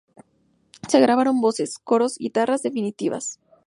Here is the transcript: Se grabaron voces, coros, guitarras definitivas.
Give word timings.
Se 0.89 0.99
grabaron 0.99 1.41
voces, 1.41 1.77
coros, 1.77 2.17
guitarras 2.17 2.63
definitivas. 2.63 3.39